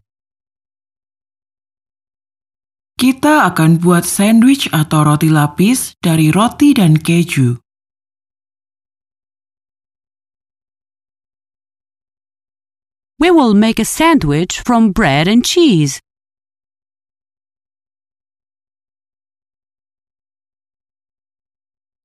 Kita 2.98 3.46
akan 3.54 3.78
buat 3.78 4.10
sandwich 4.10 4.68
atau 4.74 5.06
roti 5.06 5.30
lapis 5.30 5.94
dari 6.02 6.34
roti 6.34 6.74
dan 6.74 6.98
keju. 6.98 7.67
We 13.20 13.32
will 13.32 13.56
make 13.56 13.80
a 13.80 13.86
sandwich 13.86 14.62
from 14.62 14.92
bread 14.92 15.28
and 15.28 15.44
cheese. 15.44 16.00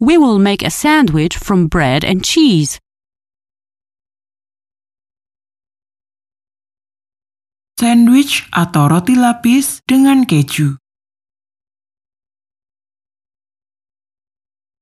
We 0.01 0.17
will 0.17 0.39
make 0.39 0.63
a 0.65 0.71
sandwich 0.71 1.37
from 1.37 1.69
bread 1.69 2.03
and 2.03 2.25
cheese. 2.25 2.81
Sandwich 7.79 8.49
atau 8.49 8.89
roti 8.89 9.13
lapis 9.13 9.85
dengan 9.85 10.25
keju. 10.25 10.81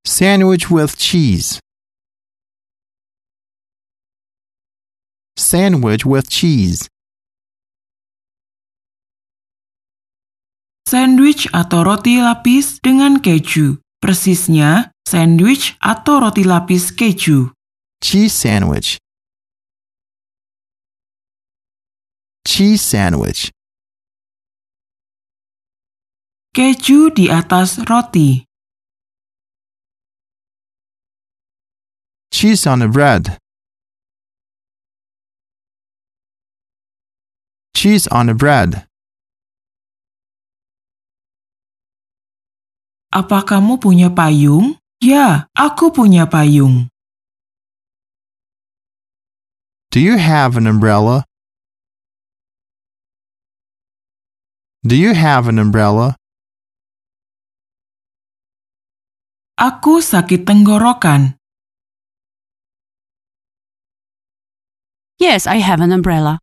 Sandwich 0.06 0.70
with 0.70 0.94
cheese. 0.94 1.58
Sandwich 5.40 6.04
with 6.04 6.28
cheese. 6.28 6.84
Sandwich 10.84 11.48
atau 11.56 11.80
roti 11.80 12.20
lapis 12.20 12.76
dengan 12.84 13.24
keju. 13.24 13.80
Persisnya, 14.04 14.92
sandwich 15.08 15.80
atau 15.80 16.20
roti 16.20 16.44
lapis 16.44 16.92
keju. 16.92 17.56
Cheese 18.04 18.36
sandwich. 18.36 19.00
Cheese 22.44 22.84
sandwich. 22.84 23.48
Keju 26.52 27.16
di 27.16 27.32
atas 27.32 27.80
roti. 27.88 28.44
Cheese 32.28 32.68
on 32.68 32.84
the 32.84 32.88
bread. 32.92 33.40
Cheese 37.74 38.06
on 38.08 38.26
the 38.28 38.36
bread. 38.36 38.84
Apa 43.10 43.42
kamu 43.42 43.82
punya 43.82 44.06
payung? 44.12 44.78
Ya, 45.02 45.50
aku 45.56 45.90
punya 45.90 46.30
payung. 46.30 46.86
Do 49.90 49.98
you 49.98 50.14
have 50.14 50.54
an 50.54 50.70
umbrella? 50.70 51.26
Do 54.86 54.94
you 54.94 55.12
have 55.12 55.50
an 55.50 55.58
umbrella? 55.58 56.14
Aku 59.58 60.00
sakit 60.00 60.46
tenggorokan. 60.46 61.36
Yes, 65.20 65.44
I 65.44 65.60
have 65.60 65.84
an 65.84 65.92
umbrella. 65.92 66.40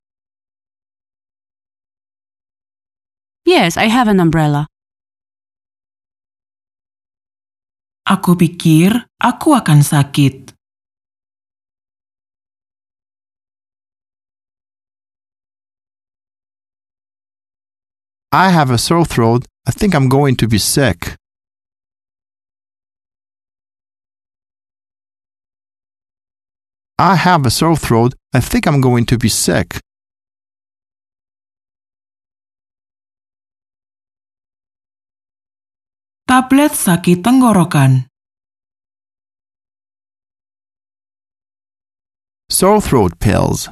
Yes, 3.48 3.78
I 3.78 3.88
have 3.88 4.12
an 4.12 4.20
umbrella. 4.20 4.68
Aku 8.04 8.36
pikir 8.36 9.08
aku 9.24 9.56
akan 9.56 9.80
sakit. 9.88 10.52
I 18.36 18.52
have 18.52 18.68
a 18.68 18.76
sore 18.76 19.08
throat. 19.08 19.48
I 19.64 19.72
think 19.72 19.96
I'm 19.96 20.12
going 20.12 20.36
to 20.44 20.48
be 20.52 20.60
sick. 20.60 21.16
I 27.00 27.16
have 27.16 27.48
a 27.48 27.50
sore 27.50 27.80
throat. 27.80 28.12
I 28.36 28.44
think 28.44 28.68
I'm 28.68 28.84
going 28.84 29.08
to 29.08 29.16
be 29.16 29.32
sick. 29.32 29.80
Tablet 36.28 36.76
sakit 36.76 37.24
tenggorokan. 37.24 38.12
Sore 42.52 42.84
throat 42.84 43.16
pills. 43.16 43.72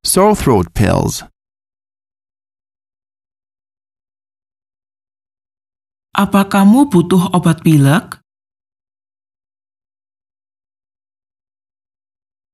Sore 0.00 0.32
throat 0.32 0.72
pills. 0.72 1.20
Apa 6.16 6.48
kamu 6.48 6.88
butuh 6.88 7.28
obat 7.36 7.60
pilek? 7.60 8.24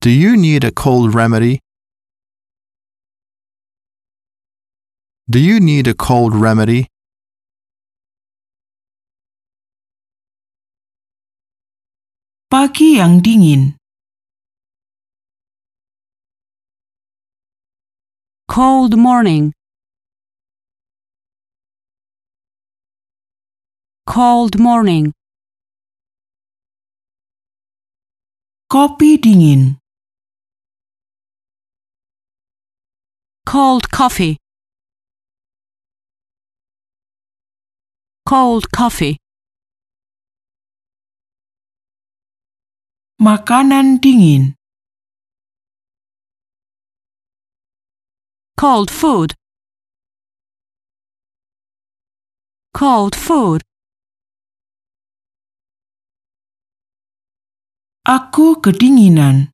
Do 0.02 0.10
you 0.10 0.34
need 0.34 0.66
a 0.66 0.74
cold 0.74 1.14
remedy? 1.14 1.63
Do 5.26 5.40
you 5.40 5.58
need 5.58 5.88
a 5.88 5.94
cold 5.94 6.36
remedy? 6.36 6.86
Pagi 12.52 13.00
yang 13.00 13.24
dingin. 13.24 13.80
Cold 18.44 19.00
morning. 19.00 19.56
Cold 24.04 24.60
morning. 24.60 25.16
Kopi 28.68 29.16
dingin. 29.16 29.80
Cold 33.48 33.88
coffee. 33.88 34.43
Cold 38.26 38.72
coffee. 38.72 39.20
Makanan 43.20 44.00
dingin. 44.00 44.56
Cold 48.56 48.88
food. 48.90 49.36
Cold 52.72 53.12
food. 53.14 53.60
Aku 58.08 58.56
kedinginan. 58.64 59.52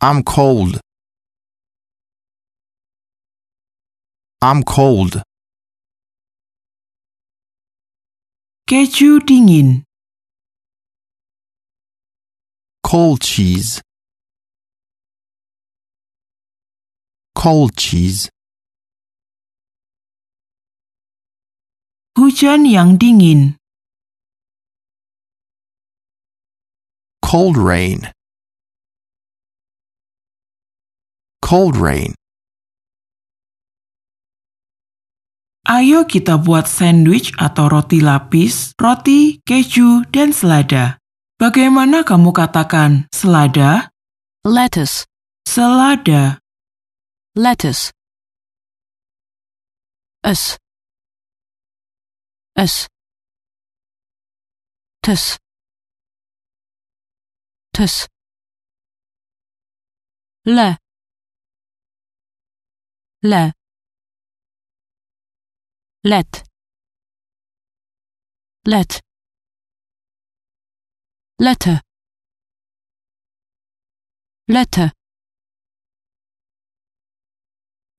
I'm 0.00 0.24
cold. 0.24 0.80
I'm 4.42 4.62
cold. 4.62 5.22
Keju 8.68 9.20
dingin. 9.26 9.84
Cold 12.82 13.20
cheese. 13.20 13.82
cold 17.40 17.72
cheese, 17.74 18.28
Hujan 22.12 22.68
yang 22.68 23.00
dingin. 23.00 23.56
cold 27.24 27.56
rain. 27.56 28.12
Cold 31.40 31.80
rain. 31.80 32.19
Ayo 35.70 36.02
kita 36.02 36.34
buat 36.34 36.66
sandwich 36.66 37.30
atau 37.38 37.70
roti 37.70 38.02
lapis, 38.02 38.74
roti, 38.74 39.38
keju, 39.46 40.02
dan 40.10 40.34
selada. 40.34 40.98
Bagaimana 41.38 42.02
kamu 42.02 42.34
katakan 42.34 43.06
selada? 43.14 43.94
lettuce, 44.42 45.06
Selada. 45.46 46.42
lettuce. 47.38 47.94
Us, 50.26 50.58
us, 52.58 52.90
tus, 55.06 55.38
tus. 57.70 58.10
Le, 60.42 60.74
le. 63.22 63.59
Let, 66.02 66.48
let. 68.64 69.00
Letter, 71.38 71.80
letter. 74.48 74.92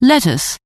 Lettuce, 0.01 0.57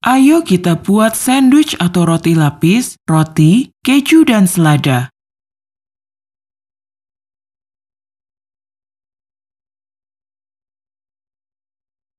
Ayo 0.00 0.40
kita 0.40 0.80
buat 0.80 1.12
sandwich 1.12 1.76
atau 1.76 2.08
roti 2.08 2.32
lapis, 2.32 2.96
roti, 3.04 3.68
keju, 3.84 4.24
dan 4.24 4.48
selada. 4.48 5.09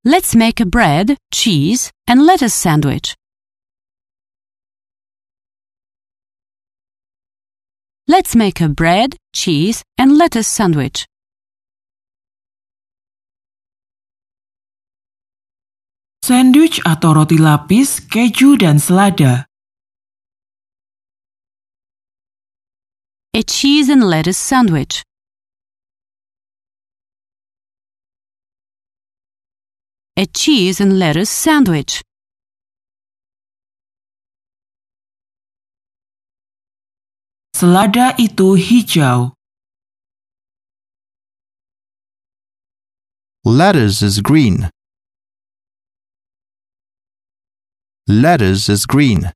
Let's 0.04 0.34
make 0.34 0.60
a 0.60 0.66
bread, 0.66 1.16
cheese, 1.32 1.92
and 2.08 2.26
lettuce 2.26 2.56
sandwich. 2.56 3.14
Let's 8.08 8.36
make 8.36 8.62
a 8.62 8.68
bread, 8.68 9.16
cheese, 9.32 9.84
and 10.00 10.18
lettuce 10.18 10.48
sandwich. 10.48 11.06
Sandwich 16.26 16.82
atau 16.82 17.14
roti 17.14 17.38
lapis, 17.38 18.02
keju, 18.02 18.58
dan 18.58 18.82
selada. 18.82 19.46
A 23.38 23.44
cheese 23.46 23.94
and 23.94 24.02
lettuce 24.10 24.42
sandwich. 24.42 25.06
A 30.18 30.26
cheese 30.26 30.82
and 30.82 31.00
lettuce 31.00 31.30
sandwich. 31.30 32.02
Selada 37.56 38.14
itu 38.18 38.56
hijau. 38.60 39.32
Lettuce 43.46 44.02
is 44.02 44.20
green. 44.20 44.70
Lettuce 48.08 48.68
is 48.68 48.86
green. 48.86 49.32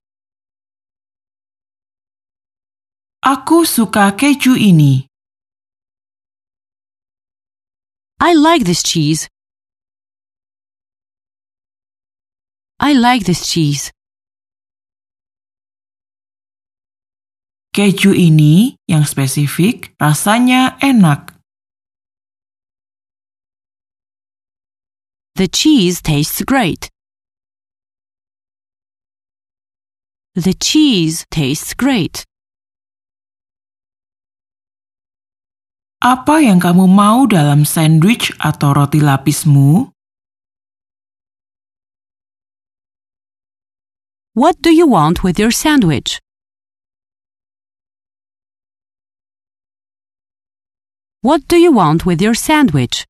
Aku 3.24 3.66
suka 3.66 4.12
keju 4.12 4.60
ini. 4.60 5.08
I 8.20 8.34
like 8.34 8.66
this 8.66 8.84
cheese. 8.84 9.30
I 12.80 12.94
like 12.94 13.24
this 13.24 13.48
cheese. 13.48 13.92
Keju 17.72 18.12
ini 18.16 18.76
yang 18.88 19.04
spesifik 19.04 19.96
rasanya 20.00 20.76
enak. 20.84 21.36
The 25.36 25.52
cheese 25.52 26.00
tastes 26.00 26.44
great. 26.44 26.88
The 30.36 30.56
cheese 30.56 31.24
tastes 31.32 31.72
great. 31.76 32.24
Apa 36.04 36.44
yang 36.44 36.60
kamu 36.60 36.92
mau 36.92 37.24
dalam 37.28 37.64
sandwich 37.64 38.36
atau 38.40 38.76
roti 38.76 39.00
lapismu? 39.00 39.95
What 44.36 44.62
do 44.62 44.70
you 44.70 44.86
want 44.86 45.24
with 45.24 45.40
your 45.40 45.50
sandwich? 45.50 46.20
What 51.22 51.48
do 51.48 51.56
you 51.56 51.72
want 51.72 52.06
with 52.06 52.22
your 52.22 52.34
sandwich? 52.34 53.06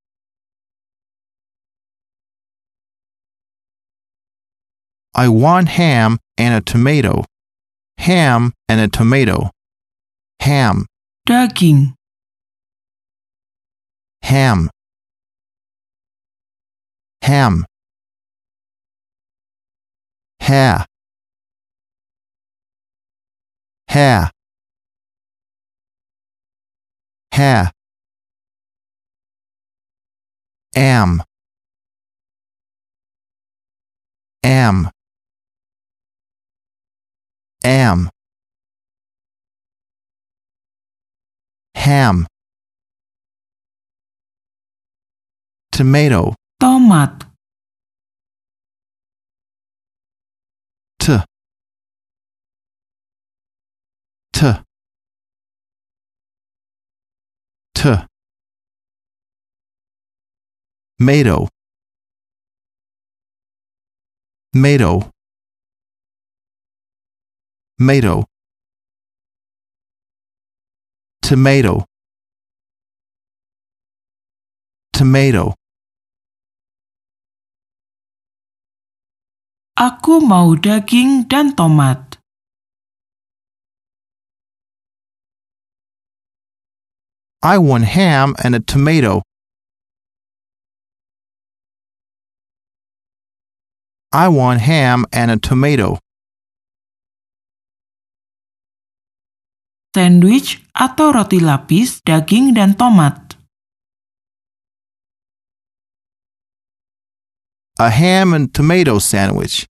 I 5.16 5.28
want 5.30 5.70
ham 5.70 6.20
and 6.38 6.54
a 6.54 6.62
tomato. 6.62 7.26
Ham 7.98 8.54
and 8.70 8.80
a 8.80 8.88
tomato. 8.88 9.50
Ham, 10.42 10.86
Daging. 11.28 11.96
ham. 14.22 14.70
Ham. 17.24 17.66
Hair. 20.40 20.86
Hair. 23.96 24.30
Hair. 27.32 27.72
Am. 30.76 31.24
Am. 34.44 34.90
Am. 37.64 38.10
Ham. 41.76 42.28
Tomato. 45.72 46.36
Tomat. 46.60 47.25
T. 54.36 54.44
T. 57.74 58.06
Tomato. 61.00 61.48
Tomato. 64.52 65.10
Tomato. 67.80 68.26
Tomato. 71.22 71.86
Tomato. 74.92 75.56
Aku 79.80 80.20
mau 80.20 80.60
daging 80.60 81.24
dan 81.32 81.56
tomat. 81.56 82.15
I 87.46 87.60
want 87.60 87.86
ham 87.86 88.34
and 88.44 88.56
a 88.56 88.60
tomato. 88.60 89.22
I 94.12 94.30
want 94.30 94.62
ham 94.62 95.06
and 95.14 95.30
a 95.30 95.38
tomato. 95.38 96.00
Sandwich 99.94 100.66
atau 100.74 101.14
roti 101.14 101.38
lapis, 101.38 102.02
daging 102.02 102.58
dan 102.58 102.74
tomat. 102.74 103.38
A 107.78 107.94
ham 107.94 108.34
and 108.34 108.50
tomato 108.50 108.98
sandwich. 108.98 109.70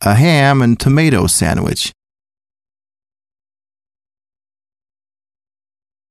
A 0.00 0.14
ham 0.16 0.62
and 0.62 0.80
tomato 0.80 1.26
sandwich. 1.28 1.92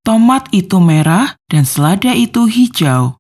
Tomat 0.06 0.54
itu 0.54 0.78
merah 0.78 1.34
dan 1.50 1.66
selada 1.66 2.14
itu 2.14 2.46
hijau. 2.46 3.18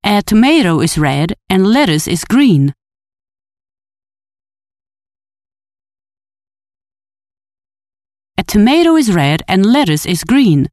A 0.00 0.24
tomato 0.24 0.80
is 0.80 0.96
red 0.96 1.36
and 1.52 1.68
lettuce 1.68 2.08
is 2.08 2.24
green. 2.24 2.72
A 8.40 8.42
tomato 8.48 8.96
is 8.96 9.12
red 9.12 9.44
and 9.44 9.68
lettuce 9.68 10.08
is 10.08 10.24
green. 10.24 10.72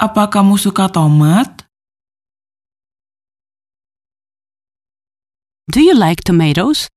Apa 0.00 0.32
kamu 0.32 0.56
suka 0.56 0.88
tomat? 0.88 1.65
Do 5.68 5.82
you 5.82 5.94
like 5.94 6.22
tomatoes? 6.22 6.88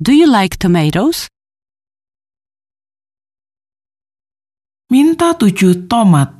Do 0.00 0.12
you 0.12 0.30
like 0.30 0.56
tomatoes? 0.56 1.26
Minta 4.90 5.34
tujuh 5.34 5.88
tomat. 5.90 6.30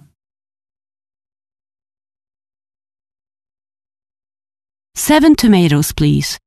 Seven 4.94 5.34
tomatoes, 5.34 5.92
please. 5.92 6.38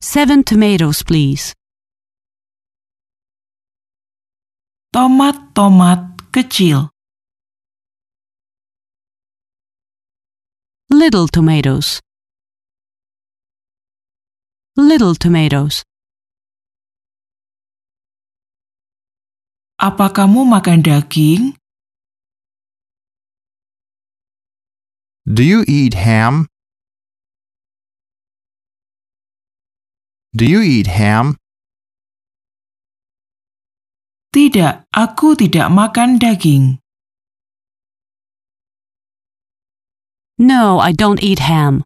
Seven 0.00 0.42
tomatoes, 0.44 1.04
please. 1.04 1.52
Tomat-tomat 4.96 6.32
kecil. 6.32 6.88
Little 10.98 11.30
tomatoes. 11.30 12.02
Little 14.74 15.14
tomatoes. 15.14 15.86
Apa 19.78 20.10
kamu 20.10 20.42
makan 20.42 20.82
daging? 20.82 21.54
Do 25.22 25.46
you 25.46 25.62
eat 25.70 25.94
ham? 25.94 26.50
Do 30.34 30.50
you 30.50 30.66
eat 30.66 30.90
ham? 30.90 31.38
Tidak, 34.34 34.90
aku 34.90 35.38
tidak 35.38 35.70
makan 35.70 36.18
daging. 36.18 36.82
No, 40.38 40.78
I 40.78 40.92
don't 40.92 41.18
eat 41.20 41.40
ham. 41.40 41.82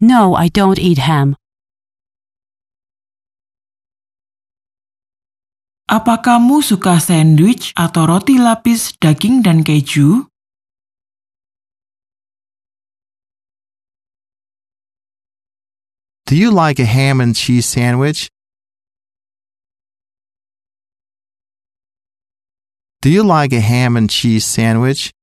No, 0.00 0.36
I 0.36 0.48
don't 0.52 0.78
eat 0.78 1.00
ham. 1.00 1.32
Apa 5.88 6.20
kamu 6.20 6.60
suka 6.60 7.00
sandwich 7.00 7.72
atau 7.72 8.04
roti 8.04 8.36
lapis 8.36 8.92
daging 9.00 9.40
dan 9.40 9.64
keju? 9.64 10.28
Do 16.28 16.36
you 16.36 16.52
like 16.52 16.76
a 16.76 16.84
ham 16.84 17.24
and 17.24 17.32
cheese 17.32 17.64
sandwich? 17.64 18.28
Do 23.06 23.12
you 23.12 23.22
like 23.22 23.52
a 23.52 23.60
ham 23.60 23.96
and 23.96 24.10
cheese 24.10 24.42
sandwich? 24.44 25.14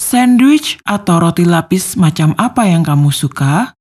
Sandwich 0.00 0.80
atau 0.88 1.20
roti 1.20 1.44
lapis 1.44 1.92
macam 2.00 2.32
apa 2.40 2.72
yang 2.72 2.88
kamu 2.88 3.12
suka? 3.12 3.76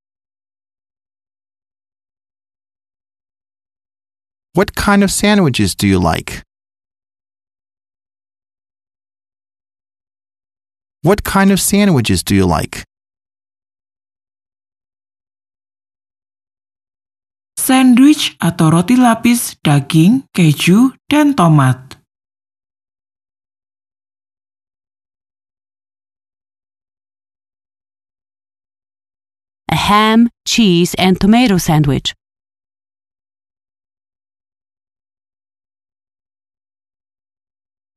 What 4.52 4.76
kind 4.76 5.00
of 5.00 5.16
sandwiches 5.16 5.80
do 5.80 5.88
you 5.88 5.96
like? 5.96 6.44
What 11.08 11.24
kind 11.24 11.56
of 11.56 11.64
sandwiches 11.64 12.20
do 12.20 12.36
you 12.36 12.44
like? 12.44 12.84
Sandwich 17.72 18.36
atau 18.44 18.68
roti 18.68 19.00
lapis 19.00 19.56
daging, 19.64 20.28
keju, 20.36 20.92
dan 21.08 21.32
tomat. 21.32 21.96
A 29.72 29.78
ham, 29.80 30.28
cheese, 30.44 30.92
and 31.00 31.16
tomato 31.16 31.56
sandwich. 31.56 32.12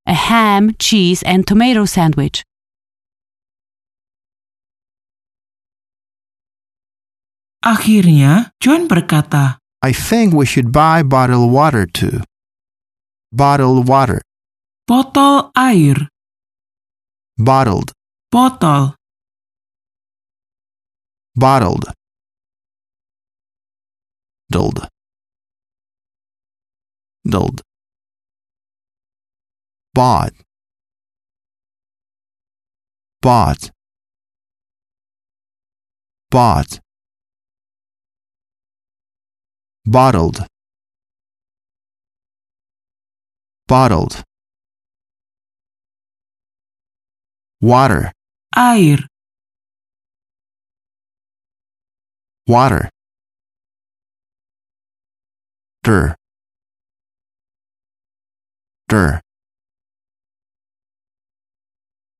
A 0.06 0.14
ham, 0.14 0.78
cheese, 0.78 1.26
and 1.26 1.42
tomato 1.50 1.82
sandwich. 1.82 2.46
Akhirnya, 7.58 8.54
John 8.62 8.86
berkata, 8.86 9.63
I 9.88 9.92
think 9.92 10.32
we 10.32 10.46
should 10.46 10.72
buy 10.72 11.02
bottled 11.02 11.52
water 11.52 11.84
too. 11.84 12.20
Bottled 13.30 13.86
water. 13.86 14.22
botol 14.88 15.50
air, 15.54 16.08
Bottled. 17.36 17.92
botol, 18.32 18.94
Bottled. 21.36 21.84
Dulled. 24.50 24.88
Dulled. 27.28 27.60
Bought. 29.92 30.32
Bought. 33.20 33.70
Bought. 36.30 36.83
Bottled. 39.86 40.46
Bottled. 43.66 44.22
Water. 47.60 48.12
air, 48.56 48.98
Water. 52.46 52.90
Dur. 55.82 56.14
Dur. 58.88 59.20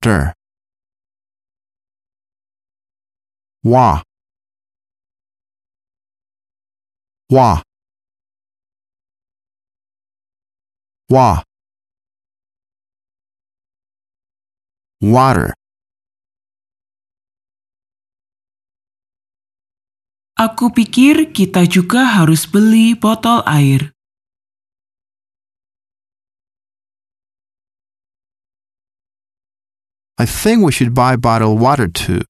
Dur. 0.00 0.32
Wah. 3.62 4.02
Wah. 7.30 7.62
Wah. 11.08 11.40
Water. 15.00 15.52
Aku 20.34 20.74
pikir 20.74 21.30
kita 21.32 21.64
juga 21.64 22.04
harus 22.20 22.44
beli 22.44 22.92
botol 22.98 23.40
air. 23.46 23.94
I 30.18 30.26
think 30.26 30.66
we 30.66 30.72
should 30.74 30.92
buy 30.92 31.16
bottled 31.16 31.58
water 31.62 31.88
too. 31.88 32.26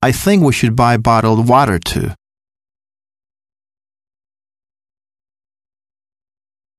I 0.00 0.12
think 0.12 0.46
we 0.46 0.52
should 0.52 0.76
buy 0.76 0.96
bottled 0.96 1.48
water 1.48 1.78
too. 1.82 2.14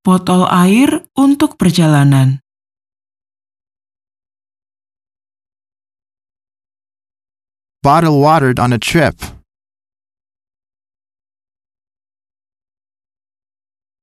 Botol 0.08 0.48
air 0.48 1.04
untuk 1.20 1.60
perjalanan. 1.60 2.40
Bottled 7.84 8.24
water 8.24 8.56
on 8.56 8.72
a 8.72 8.80
trip. 8.80 9.20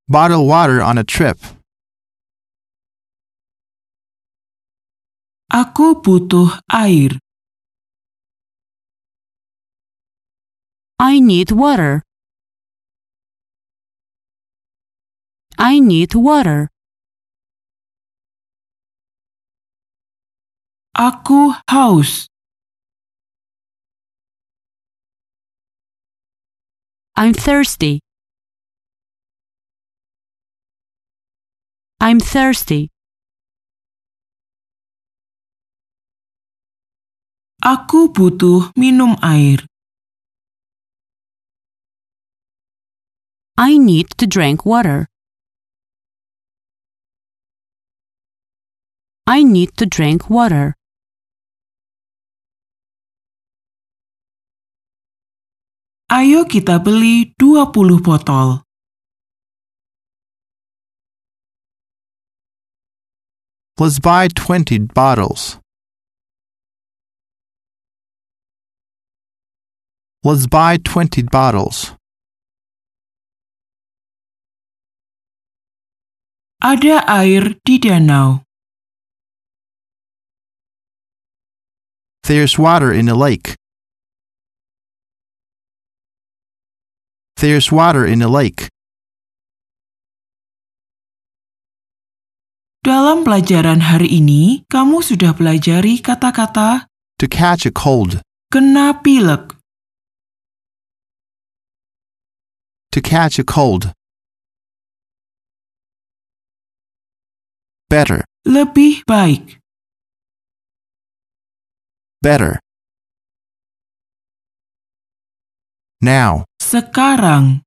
Bottle 0.09 0.47
water 0.47 0.79
on 0.85 0.99
a 0.99 1.05
trip. 1.05 1.41
Aku 5.51 5.99
butuh 5.99 6.63
air. 6.71 7.19
I 10.99 11.21
need 11.21 11.53
water. 11.53 12.03
I 15.59 15.79
need 15.81 16.15
water. 16.15 16.69
Aku 20.97 21.53
haus. 21.69 22.33
I'm 27.13 27.35
thirsty. 27.37 28.01
I'm 32.01 32.21
thirsty. 32.21 32.89
Aku 37.61 38.09
butuh 38.09 38.73
minum 38.81 39.21
air. 39.21 39.61
I 43.59 43.79
need 43.79 44.11
to 44.19 44.27
drink 44.27 44.67
water. 44.67 45.09
I 49.27 49.43
need 49.43 49.77
to 49.79 49.87
drink 49.87 50.29
water. 50.29 50.75
Ayo 56.13 56.45
kita 56.45 56.85
beli 56.85 57.33
20 57.41 57.99
botol. 58.05 58.61
Let's 63.81 63.99
buy 63.99 64.29
20 64.29 64.93
bottles. 64.93 65.59
Let's 70.23 70.47
buy 70.47 70.77
20 70.77 71.25
bottles. 71.33 71.97
Ada 76.67 77.07
air 77.23 77.55
di 77.63 77.79
danau. 77.79 78.43
There's 82.27 82.59
water 82.59 82.91
in 82.91 83.07
the 83.07 83.15
lake. 83.15 83.55
There's 87.39 87.71
water 87.71 88.03
in 88.03 88.19
the 88.19 88.27
lake. 88.27 88.67
Dalam 92.83 93.23
pelajaran 93.23 93.87
hari 93.87 94.19
ini, 94.19 94.67
kamu 94.67 95.07
sudah 95.07 95.39
pelajari 95.39 96.03
kata-kata 96.03 96.91
To 97.23 97.27
catch 97.31 97.63
a 97.63 97.71
cold. 97.71 98.19
kena 98.51 98.99
pilek, 99.07 99.55
To 102.91 102.99
catch 102.99 103.39
a 103.39 103.47
cold. 103.47 103.95
Better. 107.89 108.25
lebih 108.47 109.07
baik, 109.07 109.59
Better. 112.23 112.59
Now. 116.03 116.45
sekarang, 116.59 117.63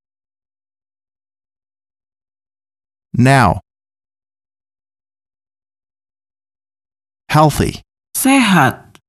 Now. 3.15 3.59
Healthy. 7.29 7.81
sehat, 8.15 8.99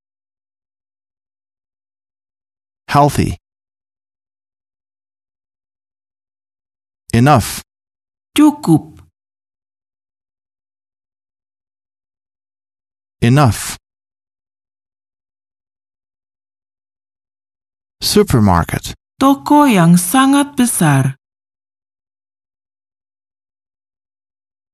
Healthy. 2.88 3.38
Enough. 7.12 7.62
cukup, 8.38 8.99
Enough. 13.20 13.76
Supermarket. 18.00 18.96
toko 19.20 19.68
yang 19.68 20.00
sangat 20.00 20.56
besar, 20.56 21.20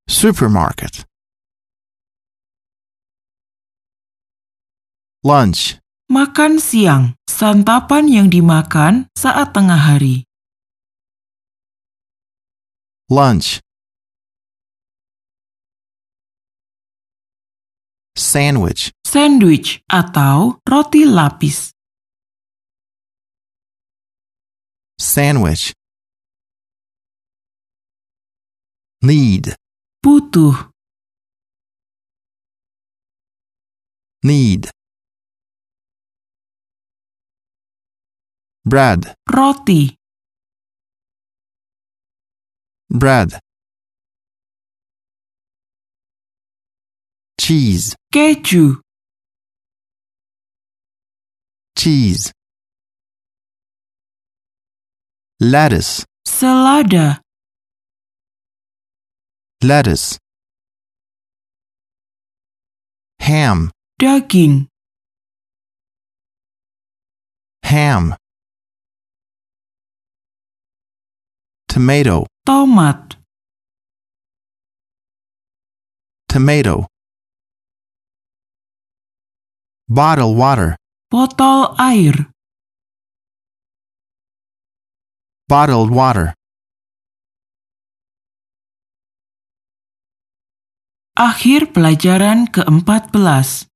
Supermarket. 0.06 1.02
Lunch. 5.26 5.82
makan 6.06 6.62
siang, 6.62 7.18
santapan 7.26 8.06
yang 8.06 8.30
dimakan 8.30 9.10
saat 9.18 9.50
tengah 9.50 9.90
hari, 9.90 10.22
Lunch. 13.10 13.58
Sandwich. 18.16 18.92
sandwich 19.06 19.80
atau 19.92 20.56
roti 20.64 21.04
lapis, 21.04 21.70
Sandwich. 24.98 25.72
Need. 29.04 29.54
butuh, 30.02 30.72
Need. 34.24 34.70
Bread. 38.64 39.14
roti, 39.30 39.94
Bread. 42.90 43.38
Cheese. 47.40 47.94
keju, 48.12 48.80
Cheese. 51.76 52.32
Lettuce. 55.40 56.04
salada 56.26 57.20
Lettuce. 59.62 60.18
Ham. 63.20 63.70
daging, 64.00 64.66
Ham. 67.64 68.14
Tomato. 71.68 72.26
tomat, 72.46 73.16
Tomato. 76.28 76.86
Bottle 79.86 80.34
water. 80.34 80.74
botol 81.06 81.78
air. 81.78 82.34
Bottled 85.46 85.94
water. 85.94 86.34
Akhir 91.14 91.70
pelajaran 91.70 92.50
ke-14. 92.50 93.70